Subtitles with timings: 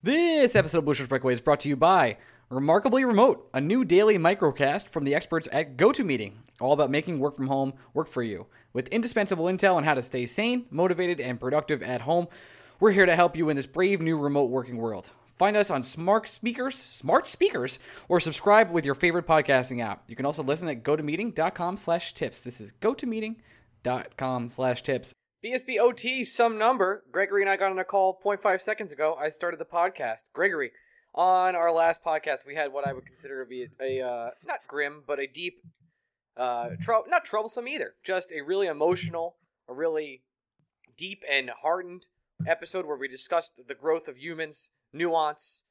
[0.00, 2.18] This episode of Blue Shirts Breakaway is brought to you by
[2.50, 7.34] Remarkably Remote, a new daily microcast from the experts at GoToMeeting, all about making work
[7.34, 8.46] from home work for you.
[8.72, 12.28] With indispensable intel on how to stay sane, motivated, and productive at home,
[12.78, 15.10] we're here to help you in this brave new remote working world.
[15.36, 20.04] Find us on smart speakers, smart speakers, or subscribe with your favorite podcasting app.
[20.06, 22.42] You can also listen at gotomeeting.com slash tips.
[22.42, 25.12] This is gotomeeting.com slash tips.
[25.44, 27.04] BSB OT, some number.
[27.12, 29.16] Gregory and I got on a call 0.5 seconds ago.
[29.20, 30.32] I started the podcast.
[30.32, 30.72] Gregory,
[31.14, 34.60] on our last podcast, we had what I would consider to be a, uh, not
[34.66, 35.62] grim, but a deep,
[36.36, 36.70] uh,
[37.08, 37.94] not troublesome either.
[38.02, 39.36] Just a really emotional,
[39.68, 40.22] a really
[40.96, 42.06] deep and hardened
[42.44, 45.62] episode where we discussed the growth of humans, nuance,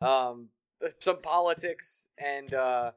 [0.00, 0.50] um,
[1.00, 2.92] some politics, and uh,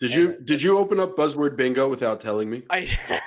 [0.00, 2.62] Did you did you open up buzzword bingo without telling me?
[2.70, 2.88] I.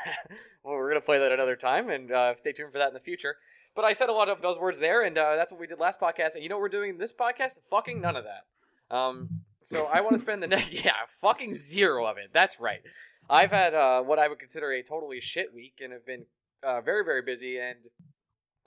[0.64, 3.00] well, we're gonna play that another time, and uh, stay tuned for that in the
[3.00, 3.36] future.
[3.76, 6.00] But I said a lot of buzzwords there, and uh, that's what we did last
[6.00, 6.36] podcast.
[6.36, 7.60] And you know what we're doing in this podcast?
[7.70, 8.96] Fucking none of that.
[8.96, 9.30] Um,
[9.64, 12.30] so I want to spend the next yeah, fucking zero of it.
[12.34, 12.82] That's right.
[13.30, 16.26] I've had uh, what I would consider a totally shit week, and have been
[16.64, 17.88] uh, very very busy and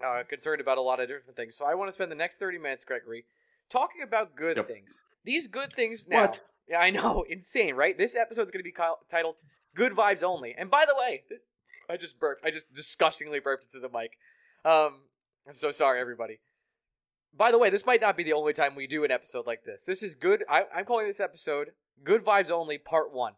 [0.04, 1.56] uh, concerned about a lot of different things.
[1.56, 3.24] So I want to spend the next thirty minutes, Gregory,
[3.68, 4.68] talking about good Yep.
[4.68, 5.04] things.
[5.24, 6.22] These good things now.
[6.22, 6.40] What?
[6.68, 7.96] Yeah, I know, insane, right?
[7.96, 8.74] This episode's going to be
[9.08, 9.36] titled
[9.74, 11.42] "Good Vibes Only." And by the way, this,
[11.88, 12.44] I just burped.
[12.44, 14.12] I just disgustingly burped into the mic.
[14.64, 15.02] Um,
[15.48, 16.40] I'm so sorry, everybody.
[17.36, 19.64] By the way, this might not be the only time we do an episode like
[19.64, 19.84] this.
[19.84, 20.44] This is good.
[20.48, 21.70] I, I'm calling this episode
[22.04, 23.34] "Good Vibes Only" Part One.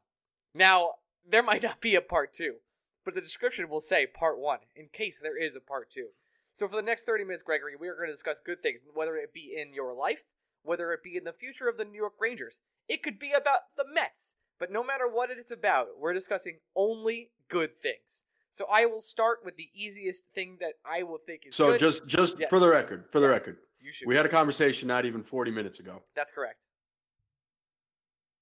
[0.55, 0.95] Now,
[1.29, 2.57] there might not be a Part Two,
[3.05, 6.09] but the description will say Part One in case there is a Part Two.
[6.53, 9.17] So for the next 30 minutes, Gregory, we are going to discuss good things, whether
[9.17, 10.25] it be in your life,
[10.63, 12.61] whether it be in the future of the New York Rangers.
[12.89, 17.31] It could be about the Mets, but no matter what it's about, we're discussing only
[17.49, 18.25] good things.
[18.53, 21.81] So I will start with the easiest thing that I will think is So good.
[21.81, 22.51] just just Yes.
[22.51, 24.09] for the record, for the Yes, record, you should.
[24.09, 26.03] we had a conversation not even 40 minutes ago.
[26.15, 26.67] That's correct.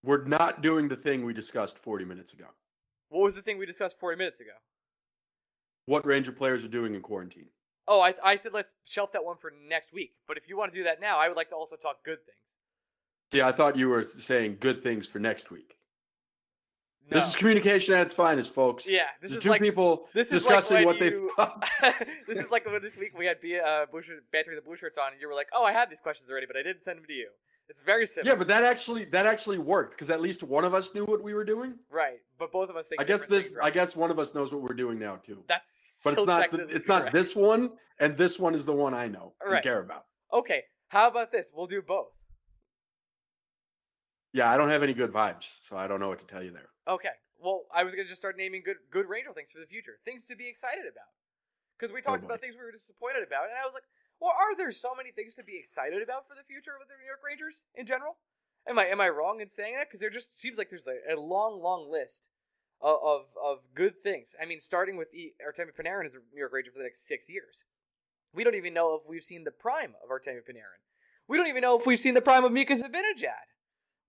[0.02, 2.46] We're not doing the thing we discussed 40 minutes ago.
[3.10, 4.52] What was the thing we discussed 40 minutes ago?
[5.86, 7.48] What Ranger players are doing in quarantine.
[7.88, 10.12] Oh, I, I said let's shelf that one for next week.
[10.26, 12.18] But if you want to do that now, I would like to also talk good
[12.24, 12.58] things.
[13.32, 15.74] See, I thought you were saying good things for next week.
[17.10, 17.16] No.
[17.18, 18.86] This is communication at its finest, folks.
[18.86, 21.92] yeah, this the is two like people this is like discussing when what you- they
[22.28, 24.76] this is like when this week we had B- uh, blue shirt, bantering the blue
[24.76, 26.82] shirts on, and you were like, "Oh, I had these questions already, but I didn't
[26.82, 27.30] send them to you."
[27.68, 30.72] It's very simple, Yeah, but that actually that actually worked because at least one of
[30.72, 31.74] us knew what we were doing.
[31.90, 32.18] right?
[32.38, 33.00] But both of us think.
[33.00, 35.44] I guess this things, I guess one of us knows what we're doing now too.
[35.48, 37.70] that's But it's not the, it's not this one
[38.00, 39.56] and this one is the one I know Right.
[39.56, 40.06] and care about.
[40.32, 41.52] Okay, how about this?
[41.54, 42.14] We'll do both.
[44.32, 46.50] Yeah, I don't have any good vibes, so I don't know what to tell you
[46.52, 46.68] there.
[46.86, 47.10] Okay.
[47.38, 50.24] Well, I was gonna just start naming good good Ranger things for the future, things
[50.26, 51.12] to be excited about,
[51.78, 52.28] because we oh, talked boy.
[52.28, 53.84] about things we were disappointed about, and I was like,
[54.20, 56.94] well, are there so many things to be excited about for the future of the
[56.98, 58.16] New York Rangers in general?
[58.68, 59.88] Am I am I wrong in saying that?
[59.88, 62.28] Because there just seems like there's a, a long, long list
[62.80, 64.34] of, of of good things.
[64.40, 67.06] I mean, starting with e, Artemi Panarin as a New York Ranger for the next
[67.06, 67.64] six years.
[68.34, 70.82] We don't even know if we've seen the prime of Artemi Panarin.
[71.28, 73.48] We don't even know if we've seen the prime of Mika Zibanejad.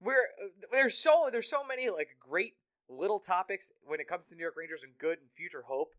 [0.02, 0.14] We're
[0.44, 2.54] uh, there's so there's so many like great
[2.90, 5.94] little topics when it comes to New York Rangers and good and future hope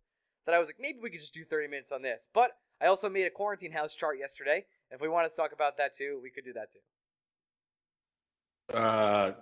[0.45, 2.27] that I was like maybe we could just do 30 minutes on this.
[2.33, 4.65] But I also made a quarantine house chart yesterday.
[4.91, 8.77] If we wanted to talk about that too, we could do that too.
[8.77, 9.33] Uh,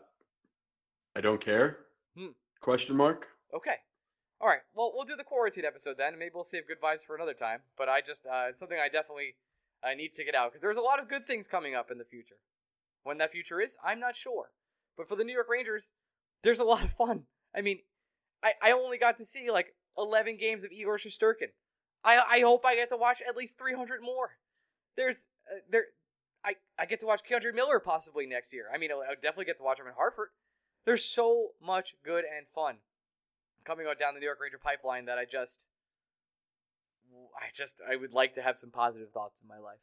[1.14, 1.78] I don't care.
[2.16, 2.28] Hmm.
[2.60, 3.28] Question mark.
[3.54, 3.76] Okay.
[4.40, 4.60] All right.
[4.74, 6.18] Well, we'll do the quarantine episode then.
[6.18, 7.60] Maybe we'll save good vibes for another time.
[7.76, 9.34] But I just uh, it's something I definitely
[9.82, 11.98] I need to get out because there's a lot of good things coming up in
[11.98, 12.36] the future.
[13.04, 14.50] When that future is, I'm not sure.
[14.96, 15.92] But for the New York Rangers,
[16.42, 17.24] there's a lot of fun.
[17.54, 17.78] I mean,
[18.42, 21.50] I, I only got to see like 11 games of Igor Shesterkin.
[22.04, 24.38] I I hope I get to watch at least 300 more.
[24.96, 25.84] There's uh, there
[26.44, 28.66] I I get to watch K'Andre Miller possibly next year.
[28.72, 30.28] I mean, I'll definitely get to watch him in Hartford.
[30.84, 32.76] There's so much good and fun
[33.64, 35.66] coming out down the New York Ranger pipeline that I just
[37.36, 39.80] I just I would like to have some positive thoughts in my life.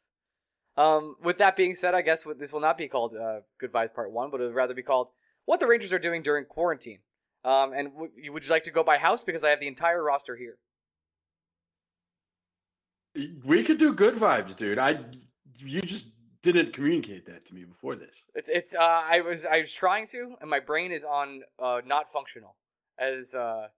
[0.76, 3.94] Um, with that being said, I guess this will not be called uh, Good Vibes
[3.94, 5.10] Part One, but it would rather be called
[5.46, 6.98] What the Rangers Are Doing During Quarantine.
[7.44, 10.02] Um, and w- would you like to go by house because I have the entire
[10.02, 10.58] roster here?
[13.44, 14.78] We could do good vibes, dude.
[14.78, 14.98] I
[15.58, 16.10] you just
[16.42, 18.22] didn't communicate that to me before this.
[18.34, 21.80] It's it's uh, I was I was trying to, and my brain is on uh,
[21.84, 22.56] not functional
[22.98, 23.68] as uh,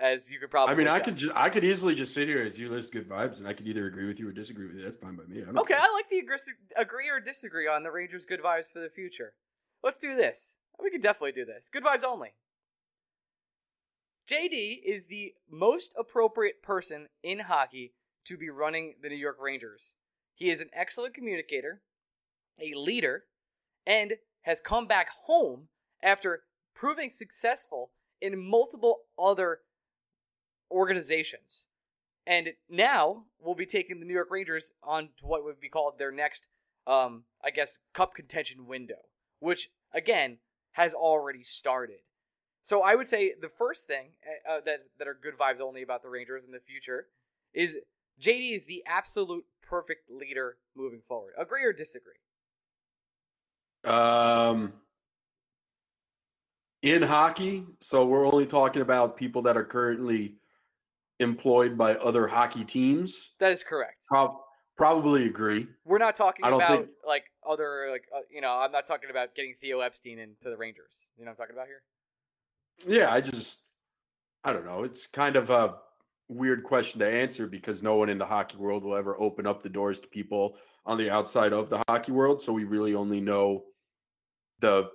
[0.00, 0.74] as you could probably.
[0.74, 3.08] I mean, I could ju- I could easily just sit here as you list good
[3.08, 4.82] vibes, and I could either agree with you or disagree with you.
[4.82, 5.42] That's fine by me.
[5.42, 5.82] I Okay, care.
[5.82, 6.38] I like the agree,
[6.76, 9.34] agree or disagree on the Rangers' good vibes for the future.
[9.82, 10.58] Let's do this.
[10.80, 11.68] We can definitely do this.
[11.72, 12.34] Good vibes only.
[14.30, 17.92] JD is the most appropriate person in hockey
[18.24, 19.96] to be running the New York Rangers.
[20.34, 21.82] He is an excellent communicator,
[22.60, 23.24] a leader,
[23.86, 25.68] and has come back home
[26.02, 26.42] after
[26.74, 27.90] proving successful
[28.20, 29.60] in multiple other
[30.70, 31.68] organizations.
[32.26, 35.98] And now we'll be taking the New York Rangers on to what would be called
[35.98, 36.46] their next,
[36.86, 39.08] um, I guess, cup contention window,
[39.40, 40.38] which again
[40.72, 42.00] has already started.
[42.62, 44.10] So I would say the first thing
[44.48, 47.06] uh, that that are good vibes only about the Rangers in the future
[47.52, 47.78] is
[48.22, 51.32] JD is the absolute perfect leader moving forward.
[51.36, 52.14] Agree or disagree?
[53.84, 54.72] Um,
[56.82, 60.36] in hockey, so we're only talking about people that are currently
[61.18, 63.30] employed by other hockey teams.
[63.40, 64.06] That is correct.
[64.06, 64.38] Prob-
[64.76, 65.66] probably agree.
[65.84, 69.34] We're not talking about think- like other like uh, you know I'm not talking about
[69.34, 71.10] getting Theo Epstein into the Rangers.
[71.16, 71.82] You know what I'm talking about here?
[72.86, 73.58] Yeah, I just,
[74.44, 74.82] I don't know.
[74.82, 75.76] It's kind of a
[76.32, 79.62] weird question to answer because no one in the hockey world will ever open up
[79.62, 80.56] the doors to people
[80.86, 82.42] on the outside of the hockey world.
[82.42, 83.64] So we really only know
[84.60, 84.90] the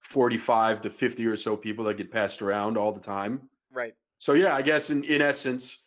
[0.00, 3.48] 45 to 50 or so people that get passed around all the time.
[3.72, 3.94] Right.
[4.18, 5.78] So yeah, I guess in, in essence,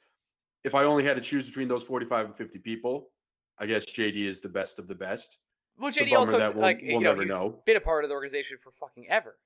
[0.63, 3.09] if I only had to choose between those 45 and 50 people,
[3.57, 5.37] I guess JD is the best of the best.
[5.77, 7.61] Well, JD also that we'll- like we'll you know never he's know.
[7.65, 9.37] been a part of the organization for fucking ever,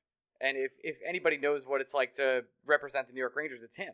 [0.42, 3.78] and if if anybody knows what it's like to represent the New York Rangers, it's
[3.78, 3.94] him.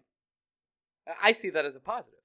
[1.21, 2.19] I- see that as a positive.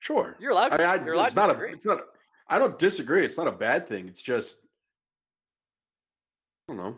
[0.00, 0.36] Sure.
[0.40, 1.70] You're allowed to- I, I, you're allowed it's to not disagree.
[1.70, 1.98] A, it's not.
[2.00, 2.02] A,
[2.48, 3.24] I don't disagree.
[3.24, 4.08] It's not a bad thing.
[4.08, 4.58] It's just,
[6.68, 6.96] I don't know.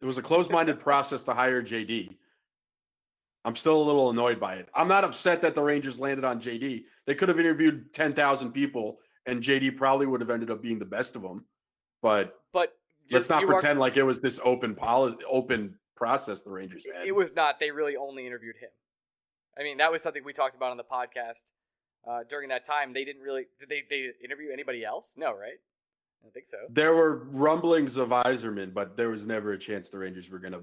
[0.00, 2.16] It was a closed-minded process to hire JD.
[3.44, 4.68] I'm still a little annoyed by it.
[4.74, 6.84] I'm not upset that the Rangers landed on JD.
[7.06, 10.84] They could have interviewed 10,000 people, and JD probably would have ended up being the
[10.84, 11.44] best of them.
[12.02, 12.74] But But
[13.10, 16.86] let's not you are- pretend like it was this open policy, open process the Rangers
[16.92, 17.06] had.
[17.06, 17.60] It was not.
[17.60, 18.70] They really only interviewed him.
[19.58, 21.52] I mean, that was something we talked about on the podcast
[22.08, 22.94] uh, during that time.
[22.94, 23.44] They didn't really.
[23.58, 23.82] Did they?
[23.88, 25.14] They interview anybody else?
[25.18, 25.60] No, right?
[25.60, 26.56] I don't think so.
[26.70, 30.52] There were rumblings of Yzerman, but there was never a chance the Rangers were going
[30.52, 30.62] to.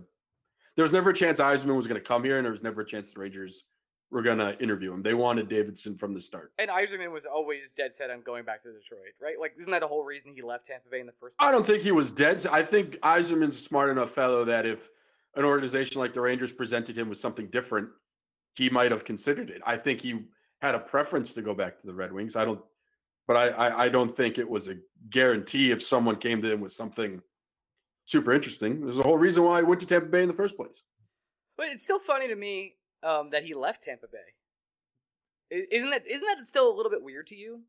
[0.75, 2.81] There was never a chance Yzerman was going to come here, and there was never
[2.81, 3.63] a chance the Rangers
[4.09, 5.03] were going to interview him.
[5.03, 6.53] They wanted Davidson from the start.
[6.57, 9.35] And Yzerman was always dead set on going back to Detroit, right?
[9.39, 11.47] Like, isn't that the whole reason he left Tampa Bay in the first place?
[11.47, 12.45] I don't think he was dead.
[12.47, 14.89] I think Yzerman's a smart enough fellow that if
[15.37, 17.89] an organization like the Rangers presented him with something different,
[18.55, 19.61] he might have considered it.
[19.65, 20.25] I think he
[20.61, 22.35] had a preference to go back to the Red Wings.
[22.35, 22.59] I don't,
[23.27, 24.77] but I, I, I don't think it was a
[25.09, 27.21] guarantee if someone came to him with something
[28.05, 28.81] super interesting.
[28.81, 30.81] There's a whole reason why he went to Tampa Bay in the first place.
[31.55, 34.17] But it's still funny to me um, that he left Tampa Bay.
[35.71, 37.61] Isn't that isn't that still a little bit weird to you?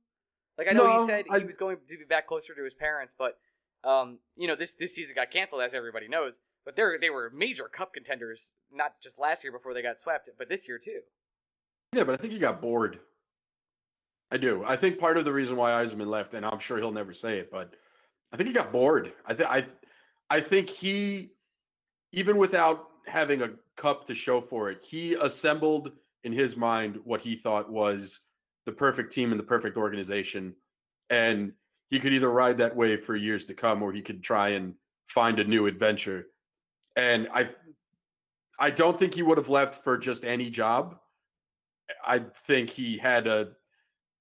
[0.57, 2.65] Like I know No, he said I- he was going to be back closer to
[2.65, 3.39] his parents, but
[3.85, 6.41] um, you know this this season got canceled as everybody knows.
[6.69, 10.29] But they they were major cup contenders, not just last year before they got swept,
[10.37, 11.01] but this year too.
[11.95, 12.99] Yeah, but I think he got bored.
[14.31, 14.63] I do.
[14.67, 17.39] I think part of the reason why Yzerman left, and I'm sure he'll never say
[17.39, 17.73] it, but
[18.35, 19.15] I think he got bored.
[19.25, 19.65] I think I,
[20.29, 21.31] I think he,
[22.13, 25.93] even without having a cup to show for it, he assembled
[26.25, 28.21] in his mind what he thought was
[28.67, 30.55] the perfect team and the perfect organization,
[31.09, 31.51] and
[31.89, 34.75] he could either ride that wave for years to come, or he could try and
[35.07, 36.27] find a new adventure.
[36.99, 37.49] And I,
[38.59, 40.99] I don't think he would have left for just any job.
[42.05, 43.53] I think he had a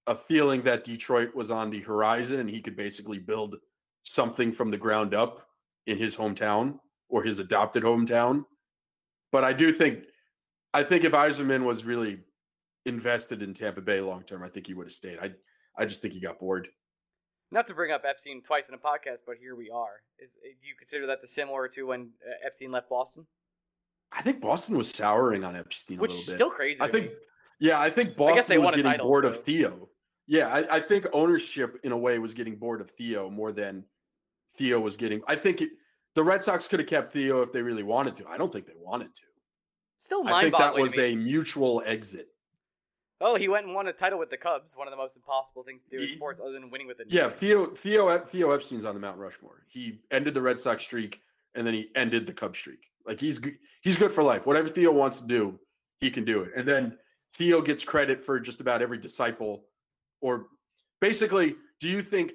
[0.07, 3.57] a feeling that Detroit was on the horizon and he could basically build
[4.03, 5.45] something from the ground up
[5.85, 6.79] in his hometown
[7.09, 8.45] or his adopted hometown.
[9.33, 10.05] But I do think,
[10.73, 12.19] I think if Yzerman was really
[12.85, 15.19] invested in Tampa Bay long term, I think he would have stayed.
[15.19, 15.31] I,
[15.77, 16.69] I just think he got bored.
[17.51, 20.01] Not to bring up Epstein twice in a podcast, but here we are.
[20.19, 23.25] Is do you consider that the similar to when uh, Epstein left Boston?
[24.11, 26.81] I think Boston was souring on Epstein, which is still crazy.
[26.81, 27.15] I think, me.
[27.59, 29.29] yeah, I think Boston I was getting title, bored so.
[29.29, 29.89] of Theo.
[30.27, 33.85] Yeah, I, I, think ownership in a way was getting bored of Theo more than
[34.57, 35.21] Theo was getting.
[35.25, 35.69] I think it,
[36.15, 38.27] the Red Sox could have kept Theo if they really wanted to.
[38.27, 39.21] I don't think they wanted to.
[39.99, 42.27] Still I think that was a mutual exit.
[43.19, 44.77] Oh, he went and won a title with the Cubs.
[44.77, 47.05] One of the most impossible things to do in sports, other than winning with the.
[47.07, 49.65] Yeah, Theo Theo Theo Epstein's on the Mount Rushmore.
[49.67, 51.21] He ended the Red Sox streak,
[51.55, 52.91] and then he ended the Cubs streak.
[53.05, 53.41] Like he's
[53.81, 54.45] he's good for life.
[54.45, 55.59] Whatever Theo wants to do,
[55.99, 56.51] he can do it.
[56.55, 56.97] And then
[57.33, 59.65] Theo gets credit for just about every disciple,
[60.21, 60.47] or
[61.01, 62.33] basically, do you think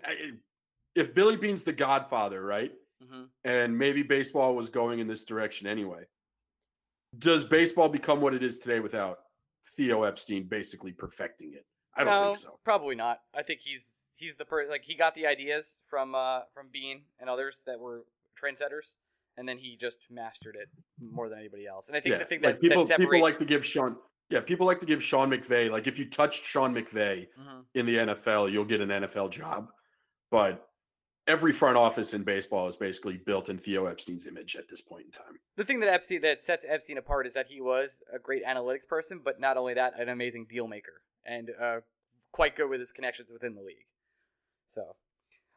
[0.96, 2.72] if Billy Beane's the Godfather, right?
[3.02, 3.22] Mm-hmm.
[3.44, 6.04] And maybe baseball was going in this direction anyway.
[7.18, 9.18] Does baseball become what it is today without
[9.76, 11.66] Theo Epstein basically perfecting it?
[11.94, 12.58] I don't no, think so.
[12.64, 13.20] Probably not.
[13.34, 17.02] I think he's he's the person like he got the ideas from uh from Beane
[17.20, 18.04] and others that were
[18.40, 18.96] trendsetters,
[19.36, 20.68] and then he just mastered it
[21.00, 21.88] more than anybody else.
[21.88, 23.10] And I think yeah, the thing that, like people that separates...
[23.10, 23.96] people like to give Sean
[24.30, 27.60] yeah people like to give Sean McVay like if you touched Sean McVay mm-hmm.
[27.74, 29.68] in the NFL you'll get an NFL job,
[30.30, 30.66] but
[31.26, 35.06] every front office in baseball is basically built in Theo Epstein's image at this point
[35.06, 35.38] in time.
[35.56, 38.86] The thing that Epstein that sets Epstein apart is that he was a great analytics
[38.86, 41.80] person, but not only that, an amazing deal maker and uh,
[42.32, 43.86] quite good with his connections within the league.
[44.66, 44.96] So,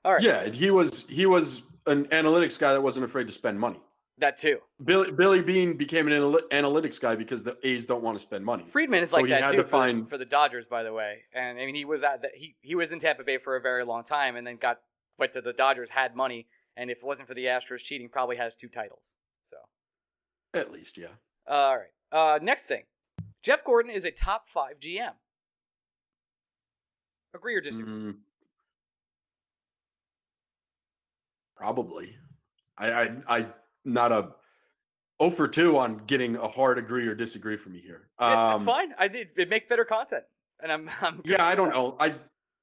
[0.04, 0.22] all right.
[0.22, 3.80] Yeah, he was he was an analytics guy that wasn't afraid to spend money.
[4.18, 4.60] That too.
[4.84, 8.64] Billy Billy Beane became an analytics guy because the A's don't want to spend money.
[8.64, 10.10] Friedman is so like that too to for, find...
[10.10, 11.24] for the Dodgers, by the way.
[11.34, 13.62] And I mean, he was at that he he was in Tampa Bay for a
[13.62, 14.80] very long time, and then got
[15.32, 18.56] to the Dodgers, had money, and if it wasn't for the Astros cheating, probably has
[18.56, 19.18] two titles.
[19.42, 19.58] So,
[20.54, 21.08] at least, yeah.
[21.48, 21.88] All right.
[22.12, 22.84] Uh, next thing,
[23.44, 25.14] Jeff Gorton is a top five GM.
[27.34, 27.92] Agree or disagree?
[27.92, 28.16] Mm,
[31.56, 32.16] probably.
[32.78, 33.48] I, I, I,
[33.84, 34.30] not a
[35.22, 38.10] 0 for 2 on getting a hard agree or disagree from me here.
[38.20, 38.94] Um, yeah, that's fine.
[38.98, 40.24] I it, it makes better content,
[40.62, 41.46] and I'm, I'm yeah.
[41.46, 41.96] I don't know.
[42.00, 42.16] I,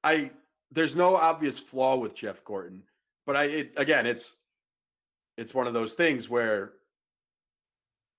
[0.03, 0.31] I
[0.73, 2.83] there's no obvious flaw with Jeff Gorton,
[3.25, 4.35] but I it, again, it's
[5.37, 6.73] it's one of those things where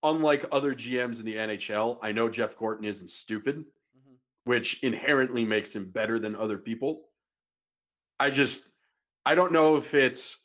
[0.03, 4.15] unlike other GMs in the NHL, I know Jeff Gorton isn't stupid, mm-hmm.
[4.45, 7.03] which inherently makes him better than other people.
[8.21, 8.69] I just
[9.27, 10.39] I don't know if it's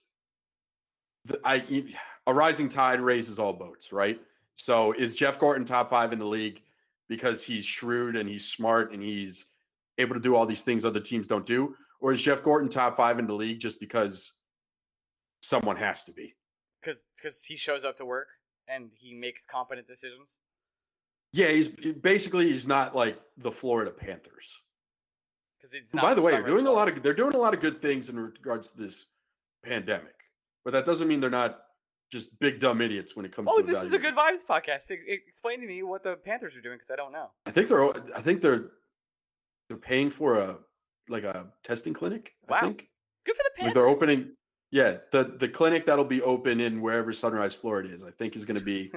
[1.25, 1.85] the, I
[2.25, 4.19] a rising tide raises all boats, right?
[4.55, 6.61] So is Jeff Gorton top 5 in the league
[7.07, 9.45] because he's shrewd and he's smart and he's
[9.97, 12.97] able to do all these things other teams don't do or is Jeff Gorton top
[12.97, 14.33] five in the league just because
[15.41, 16.35] someone has to be?
[16.81, 18.27] Because because he shows up to work
[18.67, 20.39] and he makes competent decisions.
[21.31, 24.61] Yeah, he's basically he's not like the Florida Panthers.
[25.59, 27.59] Because it's by the way, they're doing a lot of they're doing a lot of
[27.59, 29.07] good things in regards to this
[29.63, 30.15] pandemic,
[30.63, 31.59] but that doesn't mean they're not
[32.11, 33.47] just big dumb idiots when it comes.
[33.47, 34.89] To Oh, to this is a good vibes podcast.
[34.89, 37.31] Explain to me what the Panthers are doing because I don't know.
[37.45, 38.71] I think they're I think they're
[39.67, 40.57] they're paying for a
[41.09, 42.33] like a testing clinic.
[42.47, 42.57] Wow.
[42.57, 42.87] I think.
[43.25, 43.73] Good for the Panthers.
[43.73, 44.31] They're opening.
[44.71, 48.45] Yeah, the the clinic that'll be open in wherever Sunrise, Florida is, I think is
[48.45, 48.91] going to be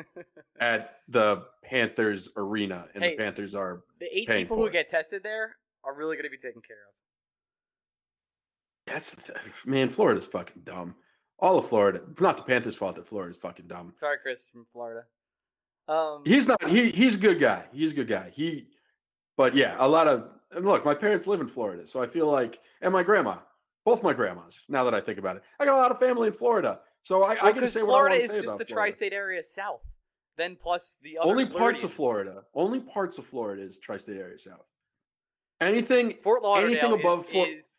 [0.61, 4.73] at the Panthers arena, and hey, the Panthers are the eight people who it.
[4.73, 6.93] get tested there are really going to be taken care of.
[8.87, 9.17] That's
[9.65, 10.95] man, Florida's fucking dumb.
[11.39, 12.03] All of Florida.
[12.11, 13.93] It's not the Panthers' fault that Florida's fucking dumb.
[13.95, 15.05] Sorry, Chris from Florida.
[15.89, 16.69] Um, he's not.
[16.69, 17.65] He he's a good guy.
[17.73, 18.31] He's a good guy.
[18.35, 18.69] He,
[19.37, 22.27] but yeah, a lot of and look, my parents live in Florida, so I feel
[22.27, 23.39] like, and my grandma,
[23.85, 24.63] both my grandmas.
[24.69, 27.23] Now that I think about it, I got a lot of family in Florida, so
[27.23, 28.65] I, well, I can say Florida is just the Florida.
[28.65, 29.83] tri-state area south.
[30.37, 31.59] Then plus the only Floridians.
[31.59, 32.43] parts of Florida.
[32.55, 34.65] Only parts of Florida is tri-state area south.
[35.61, 37.79] Anything Fort Lauderdale anything above is, Fort, is,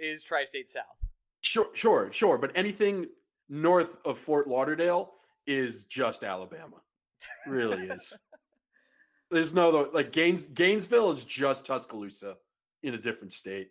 [0.00, 0.84] is tri-state south.
[1.40, 2.36] Sure, sure, sure.
[2.36, 3.06] But anything
[3.48, 5.12] north of Fort Lauderdale
[5.46, 6.76] is just Alabama.
[7.46, 8.12] Really is.
[9.34, 12.36] There's no like Gaines Gainesville is just Tuscaloosa
[12.82, 13.68] in a different state.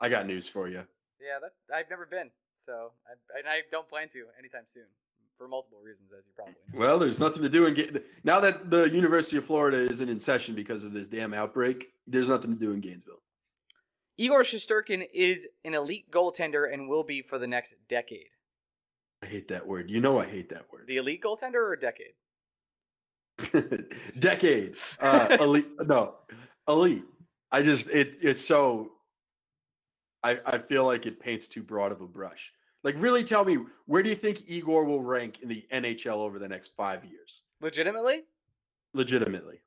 [0.00, 0.84] I got news for you.
[1.20, 4.84] Yeah, that I've never been, so I, and I don't plan to anytime soon
[5.34, 6.78] for multiple reasons, as you probably know.
[6.78, 10.54] Well, there's nothing to do in now that the University of Florida isn't in session
[10.54, 11.88] because of this damn outbreak.
[12.06, 13.22] There's nothing to do in Gainesville.
[14.18, 18.28] Igor Shesterkin is an elite goaltender and will be for the next decade.
[19.22, 19.90] I hate that word.
[19.90, 20.86] You know I hate that word.
[20.86, 22.14] The elite goaltender or decade?
[24.20, 24.96] decades.
[25.00, 25.66] Uh, elite.
[25.86, 26.14] No,
[26.68, 27.04] elite.
[27.52, 28.92] I just it it's so.
[30.22, 32.52] I I feel like it paints too broad of a brush.
[32.82, 36.38] Like, really tell me, where do you think Igor will rank in the NHL over
[36.38, 37.42] the next five years?
[37.60, 38.22] Legitimately,
[38.94, 39.60] Legitimately.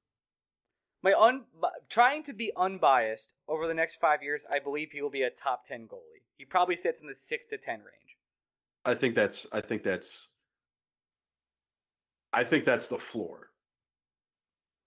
[1.03, 1.43] my un
[1.89, 5.29] trying to be unbiased over the next five years, I believe he will be a
[5.29, 6.23] top ten goalie.
[6.37, 8.17] He probably sits in the six to ten range.
[8.85, 10.27] I think that's I think that's
[12.31, 13.48] I think that's the floor.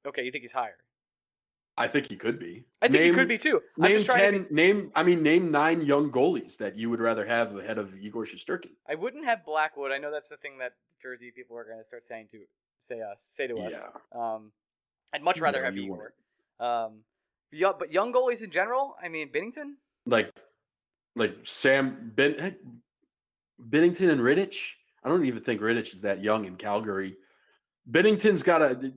[0.06, 0.76] Okay, you think he's higher?
[1.76, 2.64] I think he could be.
[2.82, 3.62] I think name, he could be too.
[3.80, 4.42] I'm Name ten.
[4.44, 4.92] be, Name.
[4.94, 8.72] I mean, name nine young goalies that you would rather have ahead of Igor Shesterkin.
[8.88, 9.90] I wouldn't have Blackwood.
[9.90, 12.40] I know that's the thing that Jersey people are going to start saying to
[12.78, 13.88] say us, say to us.
[14.14, 14.34] Yeah.
[14.34, 14.52] Um,
[15.14, 16.12] I'd much rather No, have you Igor.
[16.60, 17.00] Um,
[17.50, 18.96] yeah, but young goalies in general.
[19.02, 19.74] I mean, Binnington.
[20.04, 20.30] Like,
[21.16, 22.56] like Sam ben,
[23.70, 24.72] Binnington and Rittich.
[25.04, 27.16] I don't even think Rittich is that young in Calgary.
[27.90, 28.92] Binnington's got a.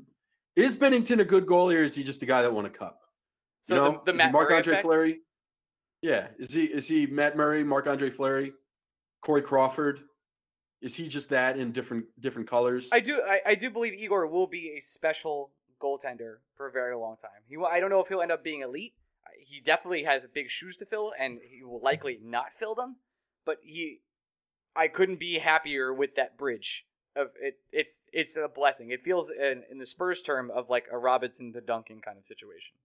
[0.56, 3.02] Is Binnington a good goalie, or is he just a guy that won a cup?
[3.62, 4.82] So you know, the, the Matt Murray Andre?
[4.82, 5.20] Fleury.
[6.02, 8.54] Yeah, is he is he Matt Murray, Marc-Andre Fleury,
[9.22, 10.02] Corey Crawford?
[10.82, 12.90] Is he just that in different different colors?
[12.92, 13.22] I do.
[13.28, 17.42] I, I do believe Igor will be a special goaltender for a very long time.
[17.48, 17.58] He.
[17.58, 18.94] I don't know if he'll end up being elite.
[19.40, 22.98] He definitely has big shoes to fill, and he will likely not fill them.
[23.46, 24.02] But he,
[24.76, 26.86] I couldn't be happier with that bridge.
[27.16, 28.90] Of it, it's it's a blessing.
[28.92, 32.26] It feels in, in the Spurs term of like a Robinson to Duncan kind of
[32.26, 32.76] situation.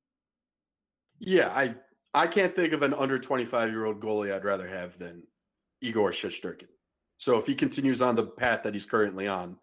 [1.19, 1.75] Yeah, I
[2.15, 5.25] I can't think of an under 25 year old goalie I'd rather have than
[5.81, 6.69] Igor Shesterkin.
[7.19, 9.57] So if he continues on the path that he's currently on,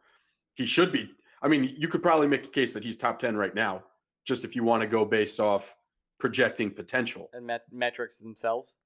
[0.56, 1.10] he should be.
[1.42, 3.84] I mean, you could probably make a case that he's top 10 right now,
[4.26, 5.76] just if you want to go based off
[6.20, 7.30] projecting potential.
[7.34, 8.78] and met- metrics themselves.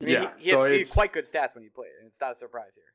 [0.00, 1.90] I mean, Yeah, he, he, so had, he had quite good stats when he played,
[1.98, 2.92] and it's not a surprise here.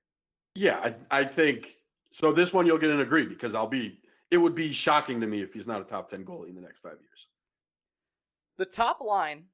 [0.56, 1.76] Yeah, I, I think
[2.12, 2.32] so.
[2.32, 4.00] This one you'll get an agree because I'll be.
[4.30, 6.62] It would be shocking to me if he's not a top 10 goalie in the
[6.62, 7.28] next five years.
[8.58, 9.46] The top line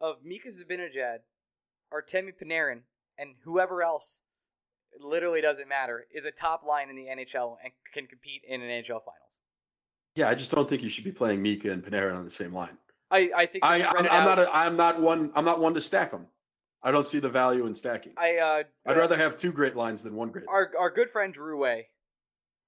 [0.00, 1.18] of Mika Zibanejad,
[1.92, 2.80] Artemi Panarin,
[3.18, 4.22] and whoever else,
[4.98, 8.68] literally doesn't matter, is a top line in the NHL and can compete in an
[8.68, 9.40] NHL Finals.
[10.14, 12.54] Yeah, I just don't think you should be playing Mika and Panarin on the same
[12.54, 12.78] line.
[13.10, 14.38] I, I think I, I'm not.
[14.38, 15.30] A, I'm not one.
[15.34, 16.26] I'm not one to stack them.
[16.82, 18.14] I don't see the value in stacking.
[18.16, 20.46] I uh, I'd rather have two great lines than one great.
[20.48, 21.88] our our good friend Drew Way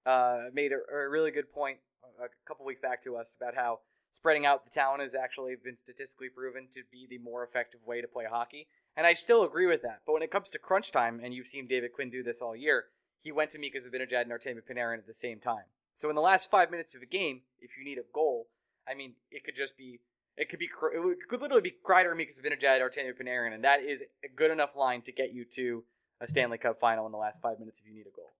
[0.07, 1.79] uh, made a, a really good point
[2.21, 5.75] a couple weeks back to us about how spreading out the talent has actually been
[5.75, 8.69] statistically proven to be the more effective way to play hockey.
[8.97, 10.03] And I still agree with that.
[10.07, 12.55] But when it comes to crunch time, and you've seen David Quinn do this all
[12.55, 12.85] year,
[13.19, 15.64] he went to Mika Zibanejad and Artemi Panarin at the same time.
[15.95, 18.49] So in the last five minutes of a game, if you need a goal,
[18.88, 20.01] I mean, it could just be
[20.37, 24.03] it could be it could literally be Kreider, Mika Zibanejad, Artemi Panarin, and that is
[24.25, 25.85] a good enough line to get you to
[26.21, 28.35] a Stanley Cup final in the last five minutes if you need a goal.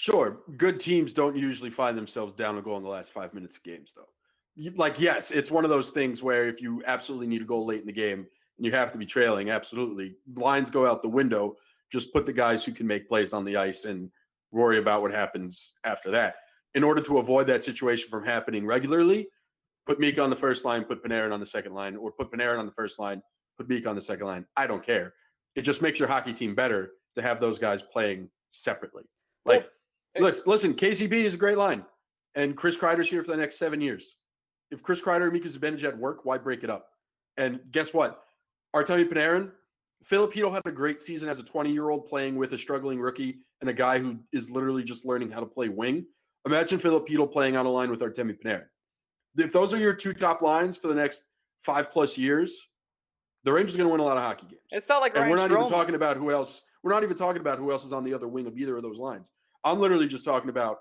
[0.00, 3.58] Sure, good teams don't usually find themselves down a goal in the last five minutes
[3.58, 4.08] of games, though.
[4.74, 7.82] Like, yes, it's one of those things where if you absolutely need a goal late
[7.82, 8.20] in the game
[8.56, 11.54] and you have to be trailing, absolutely, lines go out the window.
[11.92, 14.10] Just put the guys who can make plays on the ice and
[14.52, 16.36] worry about what happens after that.
[16.74, 19.28] In order to avoid that situation from happening regularly,
[19.86, 22.58] put Meek on the first line, put Panarin on the second line, or put Panarin
[22.58, 23.20] on the first line,
[23.58, 24.46] put Meek on the second line.
[24.56, 25.12] I don't care.
[25.56, 29.04] It just makes your hockey team better to have those guys playing separately.
[29.44, 29.66] Like,
[30.18, 31.84] listen, listen, KCB is a great line,
[32.34, 34.16] and Chris Kreider's here for the next seven years.
[34.70, 36.86] If Chris Kreider and Mika Zibanejad work, why break it up?
[37.36, 38.22] And guess what?
[38.74, 39.50] Artemi Panarin,
[40.04, 43.38] Filipino had a great season as a 20 year old playing with a struggling rookie
[43.60, 46.06] and a guy who is literally just learning how to play wing.
[46.46, 48.64] Imagine Filipino playing on a line with Artemi Panarin.
[49.36, 51.22] If those are your two top lines for the next
[51.62, 52.68] five plus years,
[53.44, 54.62] the Rangers are going to win a lot of hockey games.
[54.70, 55.60] It's not like And Ryan we're not Strome.
[55.60, 56.62] even talking about who else.
[56.82, 58.82] We're not even talking about who else is on the other wing of either of
[58.82, 59.32] those lines.
[59.64, 60.80] I'm literally just talking about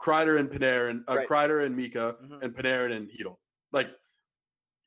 [0.00, 1.28] Kreider and Panarin, uh, Right.
[1.28, 2.42] Kreider and Mika, Mhm.
[2.42, 3.36] and Panarin and Chytil.
[3.72, 3.88] Like,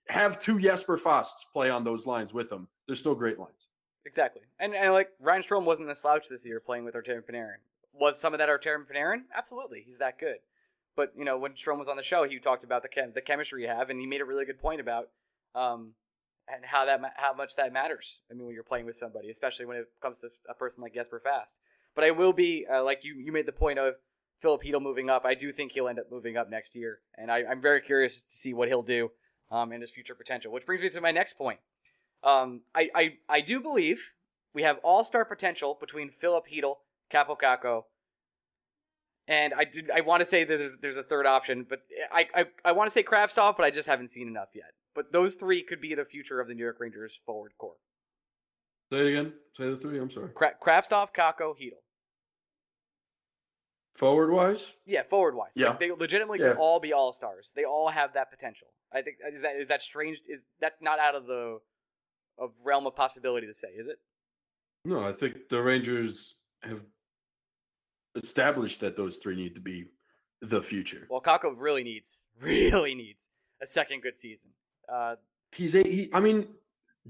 [0.09, 2.67] have two Jesper Fasts play on those lines with them.
[2.87, 3.67] They're still great lines.
[4.05, 4.43] Exactly.
[4.59, 7.57] And, and like Ryan Strome wasn't a slouch this year playing with Artemi Panarin.
[7.93, 9.23] Was some of that Artemi Panarin?
[9.33, 9.81] Absolutely.
[9.81, 10.37] He's that good.
[10.95, 13.21] But, you know, when Strome was on the show, he talked about the chem- the
[13.21, 15.09] chemistry you have, and he made a really good point about
[15.55, 15.95] um,
[16.47, 18.21] and how that how much that matters.
[18.29, 20.93] I mean, when you're playing with somebody, especially when it comes to a person like
[20.93, 21.59] Jesper Fast.
[21.95, 23.15] But I will be uh, like you.
[23.15, 23.95] You made the point of
[24.41, 25.25] Philip moving up.
[25.25, 28.23] I do think he'll end up moving up next year, and I, I'm very curious
[28.23, 29.11] to see what he'll do
[29.49, 30.51] um, and his future potential.
[30.51, 31.59] Which brings me to my next point.
[32.23, 34.13] Um, I, I, I do believe
[34.53, 36.75] we have all star potential between Filip Chytil,
[37.11, 37.83] Kaapo Kakko,
[39.27, 41.81] and I did I want to say that there's there's a third option, but
[42.11, 44.73] I I, I want to say Kravtsov, but I just haven't seen enough yet.
[44.95, 47.75] But those three could be the future of the New York Rangers forward core.
[48.91, 49.33] Say it again.
[49.57, 49.99] Say the three.
[49.99, 50.29] I'm sorry.
[50.29, 51.81] Kra- Kravtsov, Kakko, Chytil.
[53.95, 55.53] Forward wise, Yeah, forward wise.
[55.55, 55.69] Yeah.
[55.69, 56.49] Like, they legitimately Yeah.
[56.49, 57.53] could all be all stars.
[57.55, 58.67] They all have that potential.
[58.91, 60.21] I think is that is that strange?
[60.27, 61.59] Is that's not out of the
[62.37, 63.99] of realm of possibility to say, is it?
[64.83, 66.83] No, I think the Rangers have
[68.15, 69.85] established that those three need to be
[70.41, 71.07] the future.
[71.09, 73.31] Well, Kakko really needs, really needs
[73.61, 74.51] a second good season.
[74.89, 75.15] Uh,
[75.51, 75.83] He's a.
[75.83, 76.47] He, I mean,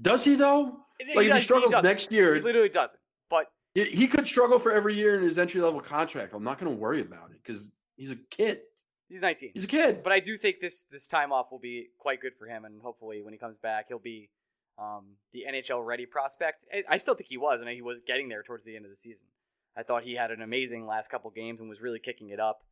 [0.00, 0.78] does he though?
[1.14, 1.84] Like if he struggles doesn't.
[1.88, 3.00] next year, he literally doesn't.
[3.28, 6.32] But he- he could struggle for every year in his entry level contract.
[6.32, 8.60] I'm not going to worry about it because he's a kid.
[9.08, 9.50] he's 19.
[9.52, 10.02] He's a kid.
[10.02, 12.80] But I do think this this time off will be quite good for him, and
[12.80, 14.30] hopefully when he comes back, he'll be
[14.78, 16.64] um, the NHL ready prospect.
[16.72, 18.90] I, I still think he was, and he was getting there towards the end of
[18.90, 19.28] the season.
[19.76, 22.62] I thought he had an amazing last couple games and was really kicking it up,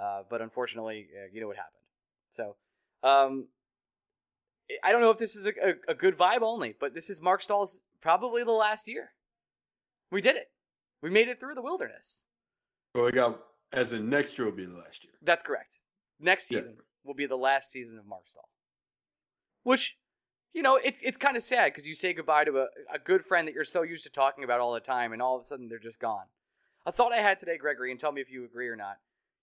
[0.00, 1.82] uh, but unfortunately, uh, you know what happened.
[2.30, 2.54] So,
[3.02, 3.46] um,
[4.82, 7.20] I don't know if this is a, a, a good vibe only, but this is
[7.20, 9.10] Marc Staal's probably the last year.
[10.10, 10.50] We did it.
[11.02, 12.26] We made it through the wilderness.
[12.94, 13.40] But we got
[13.72, 15.14] as in next year will be the last year.
[15.22, 15.78] That's correct.
[16.20, 16.58] Next Yeah.
[16.60, 18.48] season will be the last season of Marc Staal.
[19.62, 19.96] Which,
[20.52, 23.22] you know, it's it's kind of sad because you say goodbye to a, a good
[23.22, 25.44] friend that you're so used to talking about all the time, and all of a
[25.44, 26.26] sudden they're just gone.
[26.84, 28.98] A thought I had today, Gregory, and tell me if you agree or not.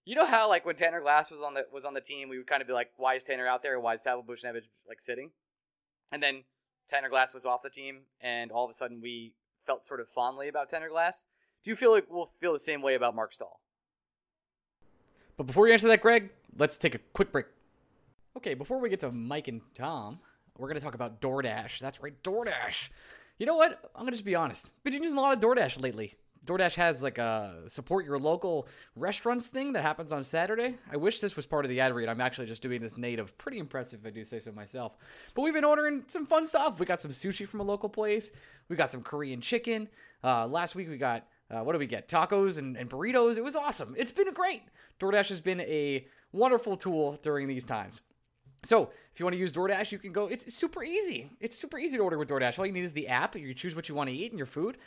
[0.09, 2.39] You know how like when Tanner Glass was on the was on the team, we
[2.39, 3.79] would kind of be like, "Why is Tanner out there?
[3.79, 5.29] Why is Pavel Buchnevich like sitting?"
[6.11, 6.45] And then
[6.89, 9.35] Tanner Glass was off the team, and all of a sudden we
[9.67, 11.27] felt sort of fondly about Tanner Glass.
[11.61, 13.59] Do you feel like we'll feel the same way about Marc Staal?
[15.37, 17.45] But before you answer that, Greg, let's take a quick break.
[18.35, 20.17] Okay, before we get to Mike and Tom,
[20.57, 21.77] we're going to talk about DoorDash.
[21.77, 22.89] That's right, DoorDash.
[23.37, 23.91] You know what?
[23.93, 24.71] I'm going to just be honest.
[24.83, 26.15] Been using a lot of DoorDash lately.
[26.49, 30.75] DoorDash has like a support your local restaurants thing that happens on Saturday.
[30.91, 32.09] I wish this was part of the ad read.
[32.09, 33.37] I'm actually just doing this native.
[33.37, 34.97] Pretty impressive if I do say so myself.
[35.35, 36.79] But we've been ordering some fun stuff.
[36.79, 38.31] We got some sushi from a local place.
[38.67, 39.89] We got some Korean chicken.
[40.23, 42.07] Uh, last week we got uh, what did we get?
[42.07, 43.37] Tacos and, and burritos.
[43.37, 43.93] It was awesome.
[43.97, 44.63] It's been great.
[44.99, 48.01] DoorDash has been a wonderful tool during these times.
[48.63, 50.27] So, if you want to use DoorDash, you can go.
[50.27, 51.31] It's super easy.
[51.39, 52.59] It's super easy to order with DoorDash.
[52.59, 53.35] All you need is the app.
[53.35, 54.77] You choose what you want to eat and your food.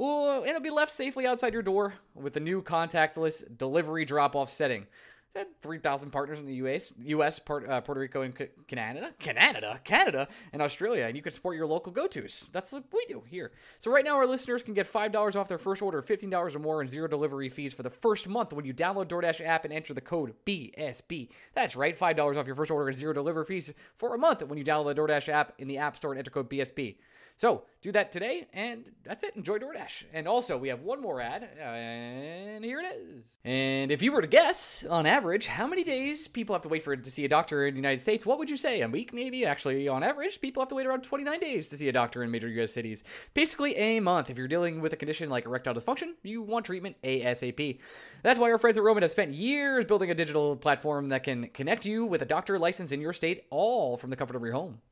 [0.00, 4.86] It'll be left safely outside your door with the new contactless delivery drop-off setting.
[5.32, 8.34] They had 3,000 partners in the US, US uh, Puerto Rico, and
[8.66, 12.50] Canada, Canada, Canada, and Australia, and you can support your local go-tos.
[12.52, 13.52] That's what we do here.
[13.78, 16.80] So right now, our listeners can get $5 off their first order, $15 or more,
[16.80, 19.94] and zero delivery fees for the first month when you download DoorDash app and enter
[19.94, 21.28] the code BSB.
[21.54, 24.58] That's right, $5 off your first order and zero delivery fees for a month when
[24.58, 26.96] you download the DoorDash app in the App Store and enter code BSB.
[27.40, 29.34] So do that today, and that's it.
[29.34, 30.04] Enjoy DoorDash.
[30.12, 33.38] And also, we have one more ad, and here it is.
[33.46, 36.82] And if you were to guess, on average, how many days people have to wait
[36.82, 38.82] for to see a doctor in the United States, what would you say?
[38.82, 39.46] A week, maybe?
[39.46, 42.30] Actually, on average, people have to wait around 29 days to see a doctor in
[42.30, 42.74] major U.S.
[42.74, 43.04] cities.
[43.32, 44.28] Basically, a month.
[44.28, 47.78] If you're dealing with a condition like erectile dysfunction, you want treatment ASAP.
[48.22, 51.48] That's why our friends at Roman have spent years building a digital platform that can
[51.54, 54.52] connect you with a doctor licensed in your state, all from the comfort of your
[54.52, 54.82] home.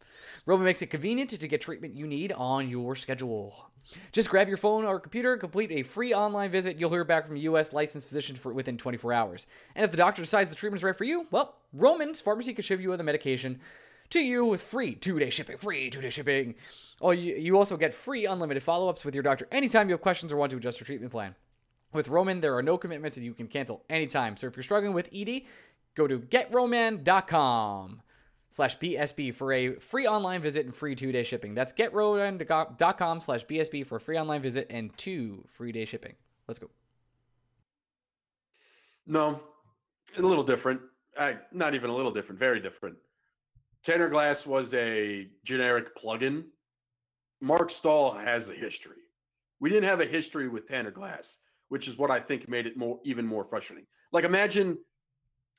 [0.49, 3.71] Roman makes it convenient to get treatment you need on your schedule.
[4.13, 6.79] Just grab your phone or computer, complete a free online visit.
[6.79, 7.75] You'll hear back from a U.S.
[7.75, 9.47] licensed physician for within 24 hours.
[9.77, 12.63] And if the doctor decides the treatment is right for you, well, Roman's pharmacy can
[12.63, 13.61] ship you the medication
[14.09, 15.59] to you with free two-day shipping.
[15.59, 16.55] Free two-day shipping.
[16.99, 20.33] Oh, you, you also get free unlimited follow-ups with your doctor anytime you have questions
[20.33, 21.35] or want to adjust your treatment plan.
[21.93, 24.39] With Roman, there are no commitments and you can cancel anytime.
[24.39, 25.43] So if you're struggling with ED,
[25.95, 28.01] go to getroman.com
[28.51, 31.55] slash BSB for a free online visit and free two day shipping.
[31.55, 36.15] That's getroman.com slash BSB for a free online visit and two free day shipping.
[36.47, 36.71] Let's go.
[39.07, 39.41] No,
[40.17, 40.81] a little different.
[41.17, 42.39] Uh, not even a little different.
[42.39, 42.97] Very different.
[43.83, 46.45] Tanner Glass was a generic plugin.
[47.41, 48.97] Marc Staal has a history.
[49.61, 52.77] We didn't have a history with Tanner Glass, which is what I think made it
[52.77, 53.87] more even more frustrating.
[54.13, 54.79] Like imagine,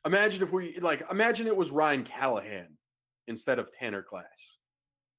[0.05, 2.67] imagine if we like imagine it was Ryan Callahan
[3.29, 4.57] instead of Tanner Glass,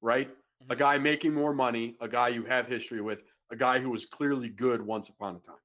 [0.03, 0.37] right?
[0.69, 0.79] A Mhm.
[0.79, 4.49] guy making more money, a guy you have history with, a guy who was clearly
[4.51, 5.57] good once upon a time.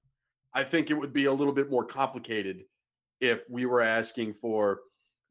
[0.53, 2.65] I think it would be a little bit more complicated
[3.19, 4.84] if we were asking for